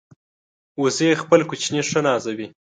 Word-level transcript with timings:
وزې 0.81 1.09
خپل 1.21 1.39
کوچني 1.49 1.81
ښه 1.89 1.99
نازوي 2.07 2.47